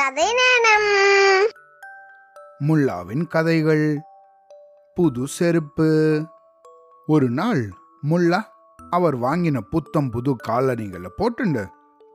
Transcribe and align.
கதை 0.00 0.34
நேரம் 0.34 0.86
முல்லாவின் 2.66 3.26
கதைகள். 3.26 3.98
புது 4.94 5.26
செருப்பு. 5.26 5.88
ஒரு 7.06 7.30
நாள் 7.30 7.68
முல்லா 8.10 8.42
அவர் 8.90 9.20
வாங்கின 9.20 9.60
புத்தம் 9.70 10.10
புது 10.10 10.36
காலணிகளை 10.48 11.10
போட்டுண்டு 11.18 11.66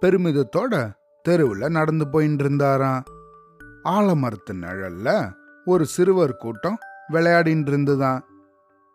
பெருமிதத்தோட 0.01 0.91
தெருவில் 1.21 1.67
நடந்து 1.67 2.05
போயின்னு 2.05 2.39
இருந்தாராம் 2.39 3.03
ஆலமரத்து 3.83 4.51
நிழல்ல 4.51 5.31
ஒரு 5.65 5.85
சிறுவர் 5.85 6.35
கூட்டம் 6.35 6.77
விளையாடின்னு 7.11 7.67
இருந்துதான் 7.67 8.27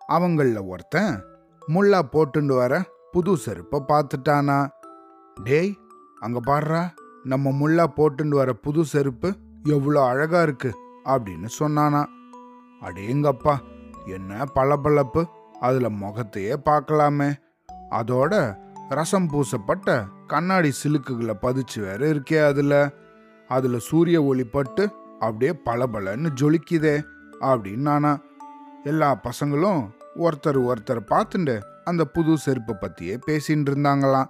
அவங்கள 0.09 0.67
ஒருத்தன் 0.67 1.25
முல்லா 1.69 2.03
போட்டுண்டு 2.13 2.57
வர 2.57 2.83
புது 3.11 3.37
செருப்பை 3.37 3.83
பார்த்துட்டானா. 3.89 4.69
டேய் 5.45 5.79
அங்க 6.21 6.41
பாடுறா 6.47 6.99
நம்ம 7.25 7.51
முல்லா 7.51 7.87
போட்டுண்டு 7.97 8.35
வர 8.35 8.53
புது 8.53 8.85
செருப்பு 8.85 9.37
எவ்வளோ 9.65 10.05
அழகா 10.05 10.43
இருக்கு 10.43 10.79
அப்படின்னு 11.05 11.49
சொன்னானா. 11.59 12.07
அடேங்கப்பா 12.83 13.59
என்ன 14.07 14.45
பளபளப்பு 14.55 15.25
அதுல 15.61 15.89
முகத்தையே 15.89 16.57
பார்க்கலாமே. 16.65 17.33
அதோட 17.91 18.57
ரசம் 18.89 19.29
பூசப்பட்ட 19.29 20.05
கண்ணாடி 20.27 20.73
சிலுக்குகளை 20.85 21.35
பதிச்சு 21.43 21.81
வேற 21.81 22.07
இருக்கே 22.07 22.47
அதுல. 22.47 22.93
அதுல 23.49 23.79
சூரிய 23.79 24.23
ஒளி 24.23 24.45
பட்டு 24.45 24.91
அப்படியே 25.21 25.61
பளபளன்னு 25.65 26.29
ஜொலிக்குதே 26.41 27.03
அப்படின்னு 27.41 27.77
நானா. 27.77 28.19
எல்லா 28.85 29.21
பசங்களும் 29.23 29.91
ஒருத்தர் 30.17 30.73
ஒருத்தர் 30.73 31.01
பார்த்துண்டு 31.11 31.61
அந்த 31.85 32.05
புது 32.05 32.39
செருப்பை 32.39 32.77
பத்தியே 32.81 33.21
பேசின்னு 33.27 33.71
இருந்தாங்களாம். 33.71 34.27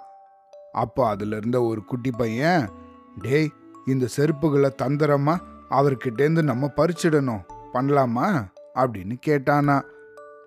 அப்போ 0.72 1.08
அதில் 1.08 1.32
இருந்த 1.32 1.62
ஒரு 1.62 1.84
குட்டி 1.84 2.10
பையன் 2.10 2.68
டேய் 3.22 3.52
இந்த 3.86 4.06
செருப்புகளை 4.16 4.70
தந்திரமா 4.82 5.36
அவர்கிட்டேருந்து 5.70 6.42
நம்ம 6.42 6.70
பறிச்சிடணும். 6.76 7.42
பண்ணலாமா? 7.74 8.44
அப்படின்னு 8.74 9.16
கேட்டானா. 9.26 9.82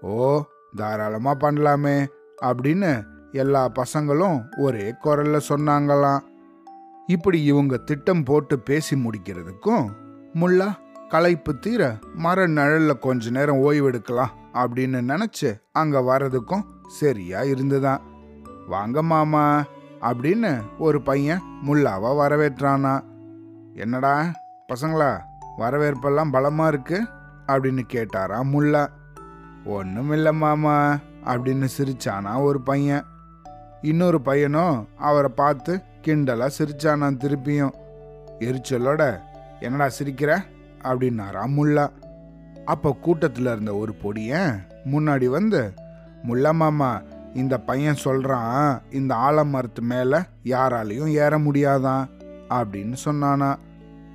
ஓ 0.01 0.43
தாராளமாக 0.75 1.51
பண்ணலாமே 1.51 2.07
அப்படின்னு 2.41 3.03
எல்லா 3.31 3.71
பசங்களும் 3.75 4.59
ஒரே 4.59 4.93
குரல்ல 5.03 5.39
சொன்னாங்களாம். 5.49 6.19
இப்படி 7.07 7.43
இவங்க 7.43 7.77
திட்டம் 7.77 8.23
போட்டு 8.23 8.59
பேசி 8.59 8.95
முடிக்கிறதுக்கும் 8.95 9.89
முல்லா 10.33 10.75
களைப்பு 11.09 11.59
தீர 11.59 11.97
மர 12.15 12.47
நிழல்ல 12.47 12.99
கொஞ்ச 12.99 13.29
நேரம் 13.29 13.71
ஓய்வெடுக்கலாம் 13.71 14.31
அப்படின்னு 14.53 15.07
நினச்சி 15.07 15.61
அங்கே 15.71 15.97
வர்றதுக்கும் 15.97 16.63
சரியா 16.87 17.41
இருந்துதான். 17.43 18.01
வாங்க 18.67 19.03
மாமா 19.03 19.63
அப்படின்னு 20.03 20.61
ஒரு 20.77 21.01
பையன் 21.01 21.41
முல்லாவை 21.67 22.09
வரவேற்றானா. 22.19 23.03
என்னடா 23.73 24.31
பசங்களா 24.73 25.21
வரவேற்பெல்லாம் 25.57 26.31
பலமா 26.33 26.67
இருக்கு? 26.67 27.07
அப்படின்னு 27.47 27.81
கேட்டாரா 27.93 28.43
முல்லா. 28.53 28.87
ஒன்றும் 29.65 30.11
இல்லை 30.11 30.33
மாமா 30.33 30.97
அப்படின்னு 31.25 31.67
சிரிச்சானா 31.77 32.41
ஒரு 32.41 32.61
பையன். 32.61 33.03
இன்னொரு 33.81 34.21
பையனும் 34.21 34.87
அவரை 34.97 35.29
பார்த்து 35.35 35.81
கிண்டலா 36.01 36.49
சிரிச்சானான் 36.57 37.17
திருப்பியும். 37.17 37.73
எரிச்சலோட 38.39 39.19
என்னடா 39.59 39.93
சிரிக்கிற? 39.99 40.43
அப்படின்னாரா 40.81 41.47
முல்லா. 41.57 41.87
அப்போ 42.65 42.95
கூட்டத்தில் 43.01 43.45
இருந்த 43.45 43.75
ஒரு 43.75 43.95
பொடியன் 44.03 44.59
முன்னாடி 44.91 45.25
வந்து 45.25 45.73
முல்லா 46.27 46.51
மாமா 46.51 47.01
இந்த 47.33 47.57
பையன் 47.59 47.95
சொல்றான் 48.03 48.81
இந்த 48.89 49.15
ஆலமரத்து 49.15 49.81
மேல 49.81 50.25
யாராலையும் 50.43 51.07
ஏற 51.07 51.39
முடியாதான் 51.39 52.07
அப்படின்னு 52.49 52.95
சொன்னானா. 53.05 53.55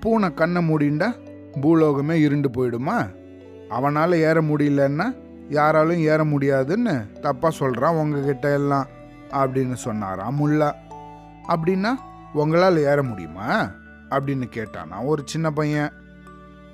பூனை 0.00 0.34
கண்ணை 0.34 0.68
மூடிண்டா 0.68 1.12
பூலோகமே 1.60 2.12
இருண்டு 2.12 2.48
போயிடுமா? 2.48 3.14
அவனால 3.70 4.14
ஏற 4.14 4.42
முடியலன்னா 4.42 5.16
யாராலும் 5.48 5.96
ஏற 5.96 6.24
முடியாதுன்னு 6.24 7.06
தப்பா 7.20 7.50
சொல்றான் 7.58 7.88
உங்ககிட்ட 7.88 8.52
எல்லாம் 8.52 8.86
அப்படின்னு 9.30 9.72
சொன்னாராம் 9.72 10.40
முல்லா. 10.40 10.72
அப்படின்னா 11.48 11.94
உங்களால் 12.32 12.76
ஏற 12.76 13.02
முடியுமா? 13.02 13.70
அப்படின்னு 14.10 14.44
கேட்டானா 14.54 15.04
ஒரு 15.04 15.22
சின்ன 15.26 15.50
பையன். 15.50 15.92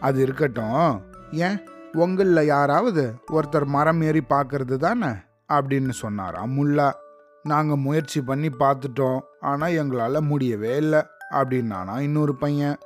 அது 0.00 0.22
இருக்கட்டும். 0.22 1.00
ஏன்? 1.32 1.60
உங்களில் 1.92 2.46
யாராவது 2.46 3.14
ஒருத்தர் 3.32 3.64
மரம் 3.64 4.02
ஏறி 4.02 4.22
பார்க்கறது 4.30 4.76
தானே? 4.76 5.06
அப்படின்னு 5.52 5.90
சொன்னாராம் 5.90 6.52
முல்லா 6.56 6.92
நாங்கள் 7.42 7.76
முயற்சி 7.76 8.20
பண்ணி 8.20 8.48
பார்த்துட்டோம். 8.48 9.20
ஆனால் 9.40 9.72
எங்களால் 9.72 10.20
முடியவே 10.20 10.76
இல்லை 10.76 11.02
அப்படின்னானா 11.30 11.98
இன்னொரு 11.98 12.34
பையன். 12.34 12.76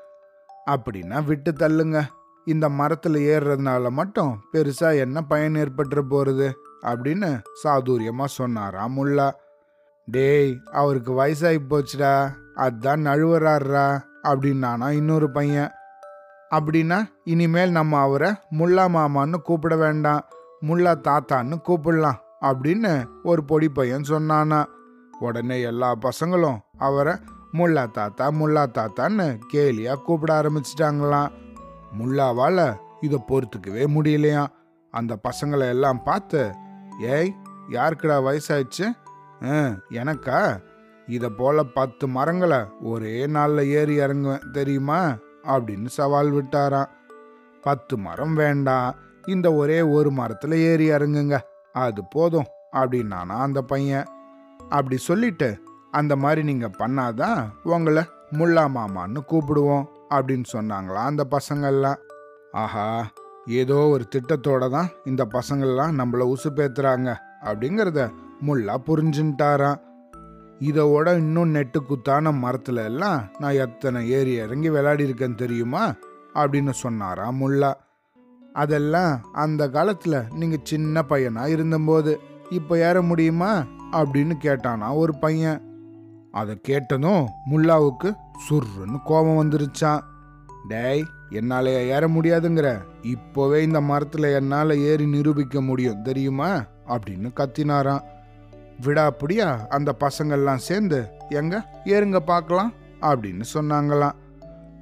அப்படின்னா 0.70 1.24
விட்டு 1.24 1.52
தள்ளுங்க. 1.52 1.98
இந்த 2.44 2.68
மரத்தில் 2.68 3.14
ஏறுறதுனால 3.14 3.90
மட்டும் 3.90 4.40
பெருசாக 4.52 4.98
என்ன 4.98 5.22
பயன் 5.22 5.54
ஏற்பட்டுற 5.54 6.00
போகிறது 6.00 6.58
அப்படின்னு 6.82 7.40
சாதுரியமாக 7.64 8.24
சொன்னாராம் 8.24 8.96
முல்லா. 8.96 9.30
டேய் 10.04 10.58
அவருக்கு 10.72 11.12
வயசாகி 11.24 11.60
போச்சுடா. 11.70 12.12
அதான் 12.56 13.04
நழுவராடுறா 13.08 14.00
அப்படின்னானா 14.22 14.90
இன்னொரு 14.90 15.30
பையன். 15.30 15.70
அப்படின்னா 16.50 16.98
இனிமேல் 17.24 17.70
நம்ம 17.70 18.00
அவரை 18.00 18.30
முல்லா 18.58 18.86
மாமான்னு 18.96 19.34
கூப்பிட 19.34 19.76
வேண்டாம். 19.76 20.24
முல்லா 20.66 20.94
தாத்தான்னு 21.08 21.56
கூப்பிடலாம் 21.68 22.18
அப்படின்னு 22.40 23.06
ஒரு 23.22 23.44
பொடி 23.44 23.68
பையன் 23.68 24.04
சொன்னானா. 24.08 24.64
உடனே 25.20 25.60
எல்லா 25.60 25.98
பசங்களும் 26.00 26.58
அவரை 26.78 27.14
முல்லா 27.52 27.90
தாத்தா 27.90 28.30
முல்லா 28.30 28.66
தாத்தான்னு 28.66 29.38
கேலியாக 29.52 30.02
கூப்பிட 30.02 30.42
ஆரம்பிச்சிட்டாங்களாம். 30.42 31.28
முல்லாவால் 31.98 32.74
இதை 33.00 33.24
பொறுத்துக்கவே 33.28 33.86
முடியலையாம் 33.86 34.46
அந்த 34.90 35.18
பசங்களை 35.28 35.68
எல்லாம் 35.68 36.02
பார்த்து 36.02 36.52
ஏய் 37.00 37.34
யாருக்குடா 37.70 38.20
வயசாயிடுச்சு? 38.22 38.84
"ஆ, 39.44 39.74
எனக்கா? 39.90 40.60
இதை 41.06 41.28
போல 41.28 41.62
பத்து 41.62 42.08
மரங்களை 42.08 42.58
ஒரே 42.80 43.26
நாளில் 43.26 43.66
ஏறி 43.66 43.98
இறங்குவேன் 43.98 44.50
தெரியுமா? 44.50 45.16
அப்படின்னு 45.42 45.86
சவால் 45.86 46.32
விட்டாராம். 46.32 46.88
பத்து 47.62 47.98
மரம் 47.98 48.34
வேண்டாம். 48.34 48.94
இந்த 49.26 49.52
ஒரே 49.52 49.82
ஒரு 49.82 50.10
மரத்தில் 50.10 50.52
ஏறி 50.52 50.90
இறங்குங்க. 50.90 51.38
அது 51.80 52.02
போதும் 52.04 52.48
அப்படின்னானா 52.72 53.36
அந்த 53.46 53.60
பையன். 53.62 54.08
அப்படி 54.68 54.96
சொல்லிட்டு 54.96 55.48
அந்த 55.90 56.16
மாதிரி 56.16 56.42
நீங்கள் 56.42 56.76
பண்ணாதான் 56.78 57.40
உங்களை 57.74 58.02
முல்லா 58.38 58.64
மாமான்னு 58.76 59.20
கூப்பிடுவோம் 59.30 59.86
அப்படின்னு 60.10 60.48
சொன்னாங்களாம் 60.52 61.10
அந்த 61.10 61.24
பசங்கள்லாம். 61.30 62.00
ஆஹா 62.52 62.86
ஏதோ 63.60 63.76
ஒரு 63.88 64.04
திட்டத்தோட 64.14 64.64
தான் 64.70 64.88
இந்த 65.04 65.22
பசங்கள்லாம் 65.32 65.92
நம்மள 65.98 66.24
உசுப்பேத்துறாங்க 66.34 67.08
அப்படிங்கிறத 67.42 68.02
முல்லா 68.46 68.74
புரிஞ்சுட்டாராம் 68.86 69.78
இதோட 70.60 71.08
இன்னும் 71.18 71.54
நெட்டு 71.54 71.78
குத்தான 71.80 72.30
மரத்துல 72.42 72.84
எல்லாம் 72.84 73.18
நான் 73.38 73.60
எத்தனை 73.64 74.00
ஏறி 74.10 74.32
இறங்கி 74.34 74.70
விளையாடி 74.70 75.04
இருக்கேன் 75.04 75.34
தெரியுமா 75.34 75.82
அப்படின்னு 76.34 76.72
சொன்னாராம் 76.76 77.38
முல்லா. 77.42 77.70
அதெல்லாம் 78.52 79.20
அந்த 79.32 79.68
காலத்தில் 79.68 80.24
நீங்கள் 80.30 80.60
சின்ன 80.62 81.02
பையனாக 81.02 81.50
இருந்தபோது 81.50 82.20
இப்போ 82.50 82.78
ஏற 82.78 83.02
முடியுமா? 83.02 83.64
அப்படின்னு 83.92 84.32
கேட்டானா 84.42 84.94
ஒரு 84.94 85.14
பையன். 85.14 85.62
அதை 86.32 86.58
கேட்டதும் 86.62 87.28
முல்லாவுக்கு 87.50 88.14
சுர்ருன்னு 88.50 89.02
கோபம் 89.04 89.50
வந்துருச்சான் 89.50 90.00
டேய் 90.68 91.04
என்னால் 91.30 91.66
ஏற 91.66 92.08
முடியாதுங்கிற? 92.08 92.78
இப்போவே 93.02 93.56
இந்த 93.56 93.80
மரத்தில் 93.80 94.22
என்னால் 94.22 94.76
ஏறி 94.76 95.06
நிரூபிக்க 95.06 95.60
முடியும் 95.60 96.02
தெரியுமா? 96.02 96.64
அப்படின்னு 96.88 97.30
கத்தினாராம். 97.36 98.02
விடாப்பிடியா 98.82 99.66
அந்த 99.66 99.96
பசங்கள்லாம் 100.00 100.56
சேர்ந்து 100.56 101.08
எங்க 101.28 101.64
ஏறுங்க 101.84 102.16
பார்க்கலாம் 102.16 102.72
அப்படின்னு 103.00 103.42
சொன்னாங்களாம். 103.54 104.12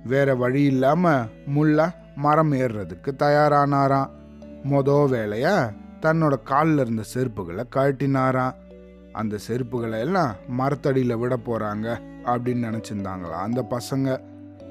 வேற 0.05 0.35
வழி 0.35 0.63
இல்லாமல் 0.63 1.27
முல்லா 1.55 1.91
மரம் 2.17 2.53
ஏறுறதுக்கு 2.53 3.11
தயாரானாராம். 3.19 4.13
மொத 4.71 4.91
வேலையா 5.15 5.57
தன்னோட 6.01 6.35
காலில் 6.43 6.79
இருந்த 6.79 7.03
செருப்புகளை 7.15 7.65
கழட்டினாராம். 7.77 8.55
அந்த 9.13 9.39
செருப்புகளை 9.49 9.99
எல்லாம் 9.99 10.33
மரத்தடியில் 10.59 11.17
விட 11.17 11.35
போகிறாங்க 11.37 11.87
அப்படின்னு 12.25 12.65
நினச்சிருந்தாங்களா 12.69 13.39
அந்த 13.49 13.67
பசங்க. 13.71 14.09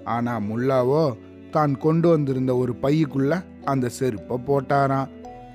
ஆனால் 0.04 0.44
முல்லாவோ 0.50 1.04
தான் 1.52 1.78
கொண்டு 1.78 2.10
வந்திருந்த 2.10 2.56
ஒரு 2.56 2.76
பையக்குள்ள 2.82 3.44
அந்த 3.66 3.90
செருப்பை 3.90 4.38
போட்டாராம். 4.48 5.12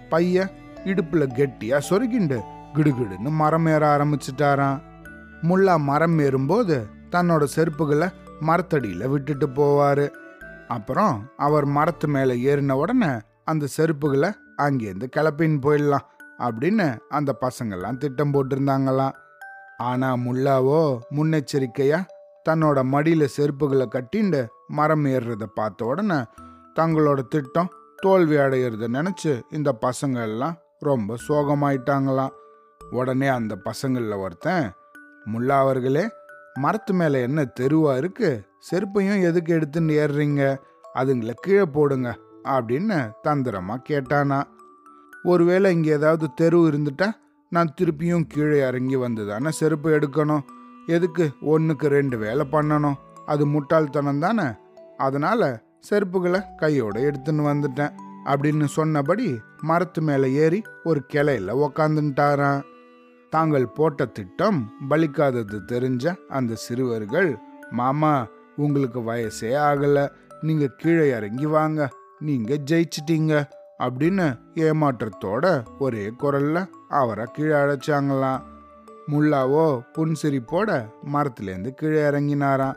பைய 0.08 0.48
இடுப்பில் 0.84 1.34
கெட்டியாக 1.38 1.86
சொருகிண்டு 1.90 2.38
கிடுகிடுன்னு 2.74 3.30
மரம் 3.42 3.66
ஏற 3.66 3.82
ஆரம்பிச்சிட்டாராம். 3.96 4.80
முல்லா 5.42 5.76
மரம் 5.90 6.18
ஏறும்போது 6.18 6.86
தன்னோட 7.10 7.44
செருப்புகளை 7.56 8.08
மரத்தடியில் 8.40 9.08
விட்டுட்டு 9.08 9.46
போவாரு. 9.48 10.08
அப்புறம் 10.74 11.16
அவர் 11.46 11.66
மரத்து 11.76 12.08
மேலே 12.14 12.34
ஏறின 12.50 12.76
உடனே 12.82 13.10
அந்த 13.50 13.64
செருப்புகளை 13.76 14.30
அங்கேருந்து 14.64 15.06
கிளப்பின்னு 15.16 15.58
போயிடலாம் 15.66 16.06
அப்படின்னு 16.46 16.86
அந்த 17.08 17.30
பசங்கள்லாம் 17.44 18.00
திட்டம் 18.02 18.32
போட்டிருந்தாங்களாம். 18.34 19.16
ஆனால் 19.88 20.22
முல்லாவோ 20.24 20.80
முன்னெச்சரிக்கையா 21.16 21.98
தன்னோட 22.46 22.78
மடியில் 22.92 23.32
செருப்புகளை 23.36 23.86
கட்டிண்டு 23.94 24.40
மரம் 24.78 25.06
ஏறுறத 25.14 25.46
பார்த்த 25.58 25.90
உடனே 25.90 26.18
தங்களோட 26.78 27.20
திட்டம் 27.34 27.72
தோல்வி 28.02 28.36
அடையிறத 28.36 28.88
நினச்சி 28.96 29.32
இந்த 29.50 29.70
பசங்க 29.86 30.18
எல்லாம் 30.28 30.56
ரொம்ப 30.88 31.16
சோகமாயிட்டாங்களாம். 31.28 32.34
உடனே 32.98 33.28
அந்த 33.38 33.54
பசங்களில் 33.66 34.22
ஒருத்தன் 34.24 34.66
முல்லா 35.32 35.56
அவர்களே 35.64 36.04
மரத்து 36.62 36.92
மேலே 36.94 37.18
என்ன 37.22 37.40
தெருவா 37.60 37.92
இருக்கு? 37.96 38.30
செருப்பையும் 38.70 39.22
எதுக்கு 39.22 39.50
எடுத்துன்னு 39.54 39.94
ஏறுறீங்க? 40.02 40.42
அதுங்களை 40.94 41.32
கீழே 41.34 41.64
போடுங்க 41.64 42.08
அப்படின்னு 42.44 42.98
தந்திரமா 43.24 43.74
கேட்டானா. 43.88 44.38
ஒருவேளை 45.22 45.72
இங்கே 45.72 45.90
ஏதாவது 45.90 46.26
தெரு 46.34 46.58
இருந்துட்டா 46.58 47.08
நான் 47.48 47.74
திருப்பியும் 47.80 48.26
கீழே 48.28 48.58
இறங்கி 48.66 48.96
வந்து 48.96 49.28
தானே 49.28 49.50
செருப்பு 49.50 49.90
எடுக்கணும். 49.90 50.44
எதுக்கு 50.86 51.24
ஒன்றுக்கு 51.40 51.86
ரெண்டு 51.88 52.18
வேலை 52.18 52.46
பண்ணணும்? 52.52 52.98
அது 53.26 53.46
முட்டாள்தனம் 53.46 54.18
தானே? 54.18 54.48
அதனால 54.96 55.62
செருப்புகளை 55.90 56.40
கையோடு 56.56 57.00
எடுத்துன்னு 57.10 57.44
வந்துட்டேன் 57.52 57.92
அப்படின்னு 58.24 58.64
சொன்னபடி 58.64 59.26
மரத்து 59.60 60.00
மேலே 60.02 60.32
ஏறி 60.32 60.62
ஒரு 60.84 61.00
கிளையில 61.12 61.54
உக்காந்துட்டாரான் 61.66 62.62
தாங்கள் 63.30 63.66
போட்ட 63.68 64.04
திட்டம் 64.04 64.58
பலிக்காதது 64.88 65.58
தெரிஞ்ச 65.72 66.14
அந்த 66.28 66.54
சிறுவர்கள் 66.54 67.30
மாமா 67.70 68.26
உங்களுக்கு 68.56 69.00
வயசே 69.00 69.50
ஆகலை. 69.66 70.04
நீங்கள் 70.42 70.76
கீழே 70.76 71.08
இறங்கி 71.16 71.46
வாங்க. 71.46 71.88
நீங்கள் 72.20 72.62
ஜெயிச்சிட்டீங்க. 72.70 73.34
அப்படின்னு 73.78 74.26
ஏமாற்றத்தோட 74.54 75.44
ஒரே 75.78 76.04
குரல்ல 76.22 76.66
அவரை 76.88 77.26
கீழே 77.32 77.54
அழைச்சாங்களாம் 77.54 78.42
முல்லாவோ 79.12 79.64
புன்சிரிப்போட 79.94 80.70
மரத்துலேருந்து 81.12 81.70
கீழே 81.70 82.00
இறங்கினாராம். 82.00 82.76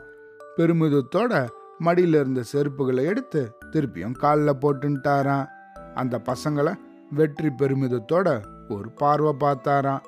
பெருமிதத்தோட 0.56 1.32
மடியில 1.80 2.20
இருந்த 2.22 2.42
செருப்புகளை 2.52 3.04
எடுத்து 3.04 3.42
திருப்பியும் 3.72 4.16
காலில் 4.16 4.60
போட்டுட்டாராம் 4.62 5.46
அந்த 5.94 6.22
பசங்களை 6.30 6.74
வெற்றி 7.10 7.50
பெருமிதத்தோட 7.58 8.28
ஒரு 8.68 8.90
பார்வை 8.90 9.32
பார்த்தாராம். 9.40 10.04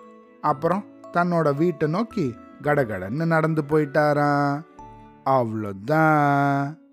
அப்புறம் 0.47 0.85
தன்னோட 1.13 1.57
வீட்டை 1.57 1.89
நோக்கி 1.89 2.35
கடகடன்னு 2.63 3.27
நடந்து 3.27 3.63
போயிட்டாராம். 3.63 4.63
அவ்வளோதான். 5.25 6.86